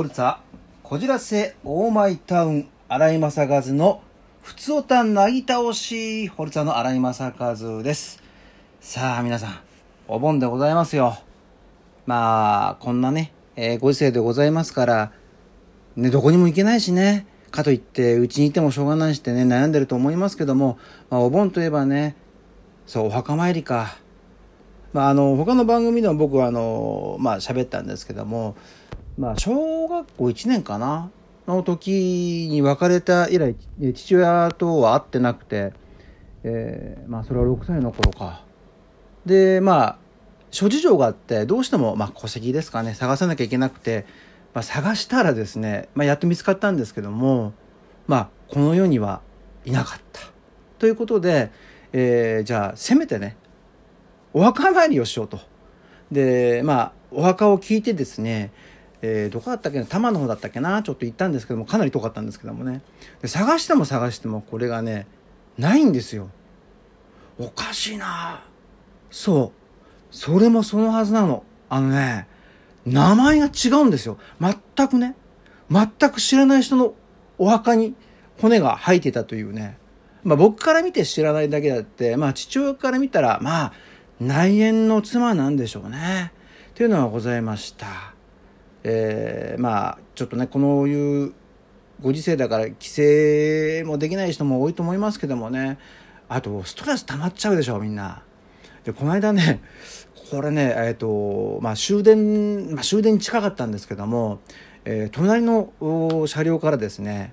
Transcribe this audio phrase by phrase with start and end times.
[0.00, 0.38] ホルツァ、
[0.82, 4.00] こじらせ、オーマイタウン、荒井正和の、
[4.40, 8.22] ふつおたなぎ倒し、ホルツァの荒井正和です。
[8.80, 9.58] さあ、皆さん、
[10.08, 11.18] お盆でございますよ。
[12.06, 15.12] まあ、こんなね、えーご時世でございますから、
[15.96, 20.78] ね、どこにも行けないしね、かといって、うちにいてもしょうがないしってね、悩んでると思いますけども、
[21.10, 22.16] まあ、お盆といえばね、
[22.86, 23.98] そう、お墓参りか。
[24.94, 28.56] まあ、あの、他の番組でも僕は、あの、まあ、喋ったんですけども、
[29.20, 31.10] まあ、小学校1年かな
[31.46, 33.54] の時に別れた以来、
[33.94, 35.74] 父親とは会ってなくて、
[36.42, 38.42] えーまあ、それは6歳の頃か。
[39.26, 39.98] で、まあ、
[40.50, 44.06] 諸事情があって、どうしても、まあ、戸籍ですかね、探さなきゃいけなくて、
[44.54, 47.52] まあ、探したらですね、まあ、やっと見つかったんですけども、
[48.06, 49.20] まあ、この世には
[49.66, 50.22] いなかった。
[50.78, 51.50] ということで、
[51.92, 53.36] えーじゃあ、せめてね、
[54.32, 55.40] お墓参りをしようと。
[56.10, 58.50] で、まあ、お墓を聞いてですね、
[59.02, 62.82] えーどこだったっけな、多摩の方だったっけな、ちょっと行ったんですけども、かなり遠かったんですけどもね。
[63.22, 65.06] で探しても探しても、これがね、
[65.58, 66.30] ないんですよ。
[67.38, 68.44] おかしいな
[69.10, 70.14] そう。
[70.14, 71.44] それもそのはずなの。
[71.68, 72.26] あのね、
[72.84, 74.18] 名前が違うんですよ。
[74.40, 75.14] 全くね、
[75.70, 76.94] 全く知らない人の
[77.38, 77.94] お墓に
[78.40, 79.78] 骨が生えてたというね。
[80.24, 83.72] まあ僕から見て知らないだけだって、まあ父親から見たら、まあ
[84.20, 86.32] 内縁の妻なんでしょうね。
[86.74, 88.14] というのがございました。
[88.84, 91.32] えーまあちょっとね、このいう
[92.00, 95.78] ご時世だから帰省もできない人も多いと思いますけどもね。
[96.28, 98.22] あとストレス溜まっちゃうでしょ、みんな。
[98.84, 99.60] で、この間ね、
[100.30, 104.38] これね、えっ、と、まあ終電、まあ終電近かったんですけども、
[104.84, 105.72] えー隣の
[106.26, 107.32] 車両からですね、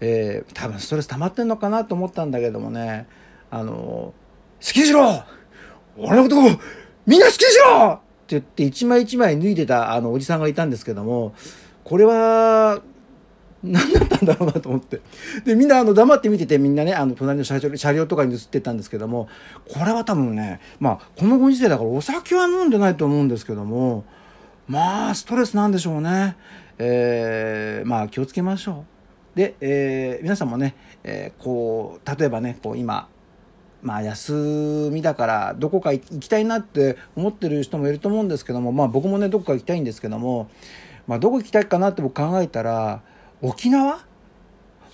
[0.00, 3.06] えー多分ストレス溜まってんのかなと思ったんだけどもね、
[3.50, 4.14] あの、好
[4.60, 5.24] きにしろ
[5.98, 6.36] 俺のこと
[7.04, 8.00] みんな好きにしろ
[8.36, 11.34] 言って一枚一枚脱いでたあのおじさんがいたんですけども、
[11.84, 12.82] これは、
[13.62, 15.00] 何だったんだろうなと思って。
[15.44, 19.28] で、みんなあの黙って見ててみんなね、あの隣の車両車両とかに映ってたんですけども、
[19.68, 24.04] これは多分ね、まあこのご時世だからお酒は飲んでないと思うんですけども、
[24.66, 26.36] まあストレスなんでしょうね。
[26.78, 28.84] えー、まあ気をつけましょ
[29.34, 29.38] う。
[29.38, 33.08] で、えー皆さんもね、えーこう、例えばね、こう今、
[33.82, 40.48] まあ休みだからどこか行きたいなって思ってる人もいると思うんですけども、まあ僕もね、どこか行きたいんですけども、
[41.06, 43.02] まあどこ行きたいかなって僕考えたら、
[43.40, 43.98] 沖縄？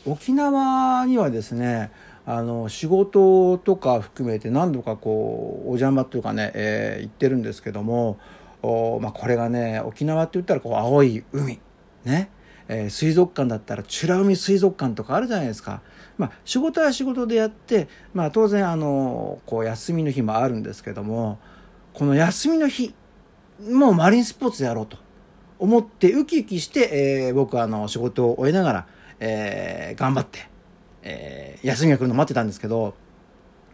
[0.07, 1.91] 沖縄にはですね、
[2.25, 8.17] あの、仕事とか含めて何度かこう、お邪魔というかね、えー行ってるんですけども、
[8.63, 11.61] おまあこれがね、沖縄って言ったらこう、青い海、
[12.05, 12.31] ね、
[12.69, 15.83] えー水族館だったら美ら海水族館とかあるじゃないですか。
[16.17, 21.39] まあ仕事は仕事でやって、まあ当然あの、こう休みの日もあるんですけども、
[21.95, 22.95] この休みの日、
[23.71, 24.99] もうマリンスポーツやろうと
[25.59, 28.87] 思ってウキウキして、えー僕はあの仕事を終えながら、
[29.21, 30.49] えー頑張って、
[31.03, 32.95] えー休みが来るの待ってたんですけど、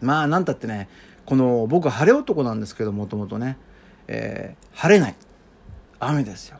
[0.00, 0.88] まあなんたってね、
[1.26, 3.58] この僕晴れ男なんですけどもともとね、
[4.06, 5.14] えー晴れない。
[6.00, 6.58] 雨ですよ。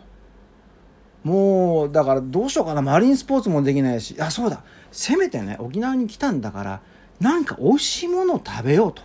[1.24, 2.82] もう、だからどうしようかな。
[2.82, 4.62] マリンスポーツもできないし、あ、そうだ。
[4.92, 6.80] せめてね、沖縄に来たんだから、
[7.18, 9.02] なんか美味しいものを食べようと。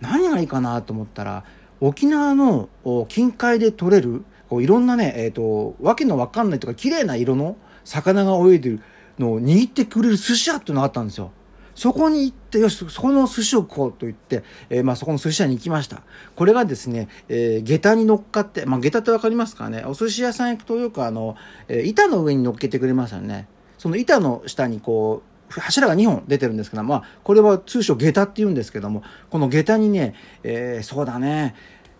[0.00, 1.44] 何がいいかなと思ったら、
[1.80, 2.68] 沖縄の
[3.08, 8.80] 近海で取れる、こういろんなね、えっ、と、わけのわかんないとか、綺麗な色の魚が泳いでる
[9.18, 11.30] のを握ってくれる寿司屋っていうのがあったんですよ。
[11.74, 16.02] そこに行って、よし、そこの寿司を食おうと言って、えーまあそこの寿司屋に行きました。
[16.36, 19.84] これがですね、えー下駄に乗っかって、まあ下駄ってわかりますかね？
[19.86, 21.36] お寿司屋さん行くとよくあの、
[21.68, 23.48] えー板の上に乗っけてくれますよね。
[23.78, 31.54] その板の下にこう、柱が2本出てるんですけど、まあ、これは通称下駄って言うんですけども、この下駄にね、えーそうだね、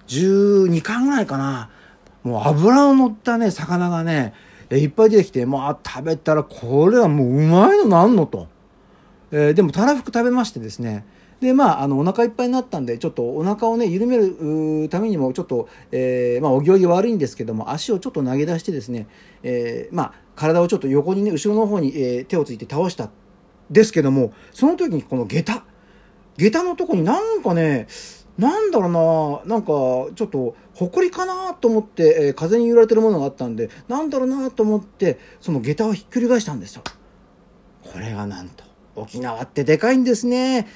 [0.09, 1.71] 12巻ぐらいかな、
[2.23, 4.35] もう油の乗ったね、魚がね、
[4.71, 8.49] えーいっぱい出てきて、まあ食べたらこれはもううまいのなんのと。
[9.33, 11.05] えーでもたらふく食べましてですね。
[11.41, 19.09] でまああのお腹いっぱいになったんでちょっとお腹をね緩めるためにもちょっと、えーまあお行儀悪いんですけども足をちょっと投げ出してですね、
[19.43, 23.11] えーまあ体をちょっと横にね後ろの方に、えー手をついて倒した
[23.71, 25.65] ですけどもその時にこの下駄。
[26.37, 27.89] 下駄のとこになんかね
[28.39, 29.73] なんだろうななんか
[30.15, 36.83] ちょっと埃かなと思って、えー風に揺られてるものがあったんでなんだろうなと思ってその下駄をひっくり返したんですよ。
[37.83, 38.72] これがなんと。
[38.95, 40.67] 沖縄ってでかいんですね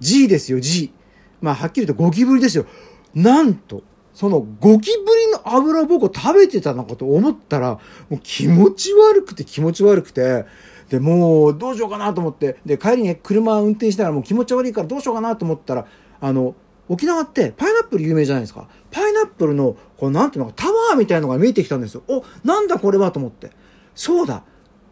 [0.00, 0.92] G ですよ G
[1.40, 2.66] まあはっきり言うとゴキブリですよ
[3.14, 7.78] なんとそのゴキブリの油を僕食べてたのかと思ったら
[8.08, 10.44] もう気持ち悪くて気持ち悪くて
[10.88, 15.86] でもうどうしようかなと思ってで帰りにね車運転しながらもう気持ち悪いからどうしようかなと思ったら
[16.20, 16.54] あの
[16.88, 18.68] 沖縄ってパイナップル有名じゃないですか。
[18.90, 22.02] パイナップルの、こうなんていうのか、タワーみたいのが見えてきたんですよ。
[22.08, 23.50] お、なんだこれはと思って。
[23.94, 24.42] そうだ。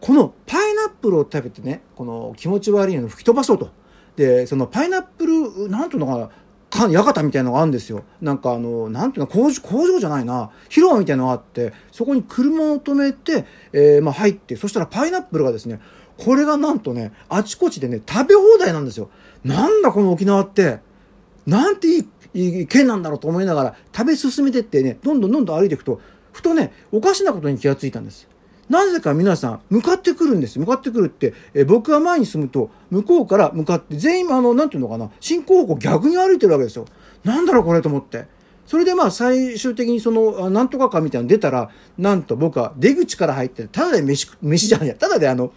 [0.03, 3.71] このパイナップルを食べてね、この気持ち悪いのを吹き飛ばそうと。
[4.17, 6.29] で、そのパイナップル、なんていうのかな、
[6.71, 8.03] か館みたいなのがあるんですよ。
[8.21, 15.81] なんかあの、なんていうの、工場、工場じゃないな、広場みたいなのがあって、そこに車を止めて、えー、まあ入って、そしたらパイナップルがですね、
[16.19, 19.09] これがなんとね、あちこちでね、食べ放題なんですよ。
[19.45, 20.81] なんだこの沖縄って、
[21.47, 26.01] なんていいいい県なんだろうと思いながら食べ進めてってね、どんどんどんどん歩いていくと、
[26.33, 28.32] ふとね、おかしなことに気がついたんです。
[28.73, 30.59] なぜか皆さん、向かってくるんです。
[30.59, 36.87] 向かってくるって、え僕が前に進むと、向こうから向かって、全員、あの、なんていうのかな、進行方向逆に歩いてるわけですよ。
[37.23, 38.25] なんだろうこれと思って。
[38.67, 45.53] それでまあ最終的にその、なんとかかみたいなの出たら、なんと僕は出口から入って、ただで飯、飯じゃんや、ただであの、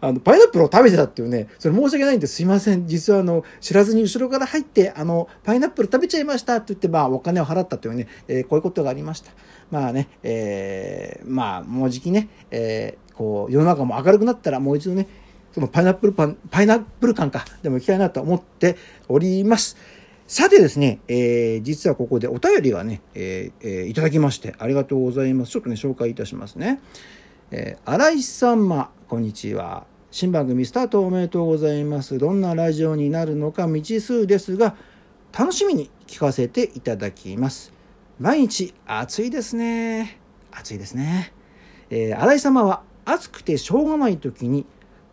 [0.00, 2.86] あの、パイナップルを食べてたっていうね、それ申し訳ないんですいません。
[2.86, 9.32] 実はあの、知らずに後ろから入って、あの、パイナップル食べちゃいましたって言って、まあ、お金を払ったというね、えー、こういうことがありました。
[9.70, 15.08] まあね、えー、まあ、もうじきね、えー、こう、世の中も明るくなったら、もう一度ね、
[15.52, 18.76] そのパイナップルパン、パイナップル感か、でも行きたいなと思って
[19.08, 19.76] おります。
[20.28, 25.52] さてですね、えー、実はここでお便りがね、えーえー、いただきまして、ありがとうございます。
[25.52, 26.80] ちょっとね、紹介いたしますね。
[27.52, 29.86] えー、新井様、こんにちは。
[30.10, 32.18] 新番組スタートおめでとうございます。
[32.18, 34.74] どんなラジオになるのか未知数ですが、
[35.32, 37.72] 楽しみに聞かせていただきます。
[38.18, 40.18] 毎日暑いですね。
[40.50, 41.32] 暑いですね。
[41.88, 44.66] えー、新井様は暑くてしょうがない時に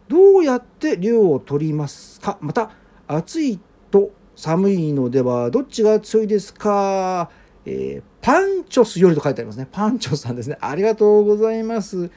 [0.07, 2.39] どうやって量を取りますか？
[2.41, 2.71] また、
[3.05, 3.59] 暑い
[3.91, 7.29] と寒いのではどっちが強いですか？
[7.65, 9.67] えー、パンチョスよりと書いてありますね。
[9.71, 10.57] パンチョスさんですね。
[10.59, 12.11] ありがとうございます。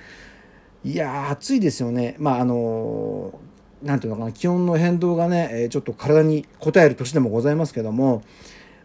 [0.85, 2.17] いや暑いですよね。
[2.19, 3.39] まあ、あの
[3.83, 8.23] なんていうのかな、気温の変動がね、えちょっと体に応える年でもございますけども、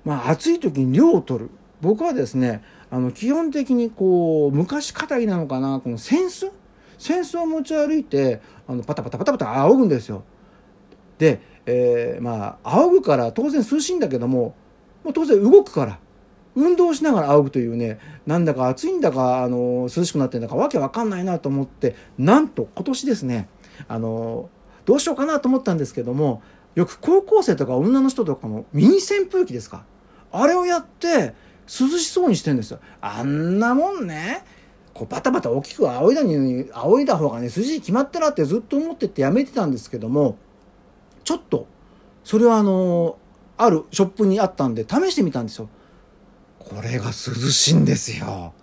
[0.03, 1.49] まあ、暑い時に量を取る。
[1.81, 6.51] 僕はですね、あの、基本的にこう、昔語りなのかな、この扇子？
[6.99, 10.23] 扇子を持ち歩いて、あの、パタパタパタパタ仰ぐんですよ。
[11.17, 14.55] で、えー、まあ、仰ぐから当然涼しいんだけども、
[15.03, 15.99] もう当然動くから。
[16.55, 23.47] 運動しながら仰ぐというねなんだか暑いんだかあの涼しくなってんだかわけわかんないなと思ってなんと今年ですね
[23.87, 24.49] あの
[24.85, 26.41] どうしようかなと思ったんですけども
[26.75, 29.85] よく高校生とか女の人とかのミニ扇風機ですか
[30.31, 31.33] あれをやって
[31.67, 32.79] 涼しそうにしてんですよ。
[33.01, 34.43] あんなもんね
[34.93, 40.37] こうバタバタ大きく仰いだに仰いだ方がね涼しい決まったらってずっと思っててやめてたんですけども
[41.23, 41.67] ちょっと
[42.23, 43.17] それはあの
[43.57, 45.69] あるショップにあったんで試してみたんですよ。
[46.69, 48.53] これが涼しいんですよ。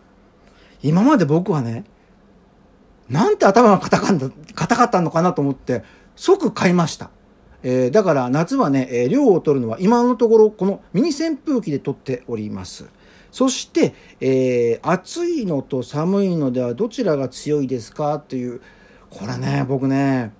[0.83, 1.85] 今まで僕はね、
[3.09, 5.83] なんて頭が硬かった硬かったのかなと思って、
[6.17, 7.11] 即買いました。
[7.63, 12.89] えー、だから夏はね、えー、量を取るのは今のところこのミニ扇風機で取っております。
[13.31, 18.61] そして、えー、暑いのと寒いのではどちらが強いですかっていう、
[19.11, 20.33] これね、僕ね、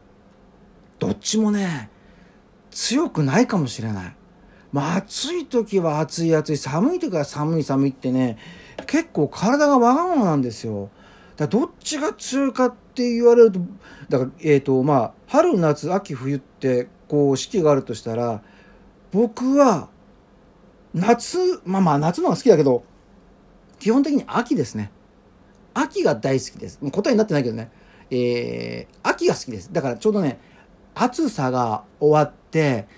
[0.99, 1.91] どっちもね、
[2.71, 4.18] 強くないかもしれない。
[4.73, 8.37] まあ、暑い時は暑い暑い、寒い時は寒い寒いってね、
[8.87, 10.91] 結構体がわがままなんですよ。
[11.37, 13.61] だどっちが強いかって言われると、
[14.09, 18.43] だから、えっ、ー、と、まあ、春、夏、秋、冬って、こう、四季があるとしたら、
[19.13, 19.89] 僕は、
[20.95, 22.83] 夏、まあまあ、夏のが好きだけど、
[23.79, 24.91] 基本的に秋ですね。
[25.75, 26.79] 秋が大好きです。
[26.91, 27.71] 答えになってないけどね。
[28.11, 29.73] えー、秋が好きです。
[29.73, 30.41] だからちょうどね、
[30.95, 32.89] 暑さが終わって、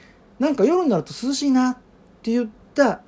[0.40, 1.76] なんか夜になると涼しいなっ
[2.22, 3.02] て言った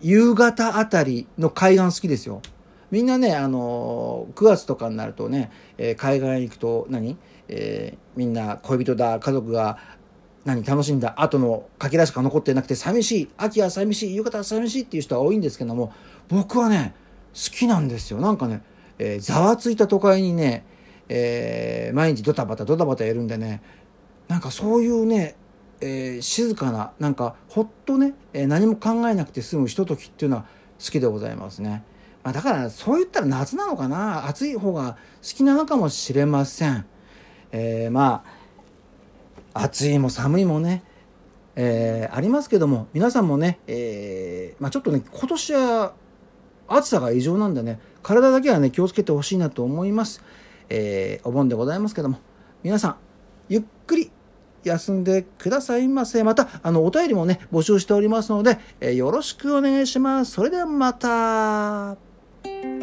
[0.00, 2.40] 夕方あたりの海岸好きですよ。
[2.92, 7.18] みんなね、あのー、9月とかになるとね、えー、海岸行くと何、
[7.48, 9.76] えー、みんな恋人だ、家族が
[10.44, 15.92] 何楽しんだ後のかけらしか残ってなくて寂しい、秋は寂しい、夕方は寂しいっていう人は多いんですけども、
[16.28, 16.94] 僕はね、
[17.34, 18.20] 好きなんですよ。
[18.20, 18.62] なんかね、
[19.00, 20.64] えー、ざわついた都会にね、
[21.08, 23.62] えー、毎日ドタバタドタバタやるんでね、
[24.28, 25.34] なんかそういうね、
[25.80, 30.46] えー、静かななんかほっとね、えー、何も考えなくて済むひとときっていうのは
[30.84, 31.84] 好きでございますね、
[32.24, 34.26] まあ、だからそう言ったら夏なのかな。
[34.26, 36.84] 暑い方が好きなのかもしれません、
[37.52, 38.24] えー、ま
[39.54, 40.84] あ暑いも寒いもね
[41.60, 45.92] えー、ありますけども皆さんもね、えーまあ、ちょっとね今年は
[46.68, 50.22] 暑さが異常なんでね体だけはね気をつけてほしいなと思います、
[50.68, 52.20] えー、お盆でございますけども
[52.62, 52.96] 皆さん
[53.48, 54.12] ゆっくり
[54.68, 56.22] 休んでくださいませ。
[56.24, 60.32] また、あの、お便りもね、募集しておりますので、えー、よろしくお願いします。
[60.32, 62.77] それではまた。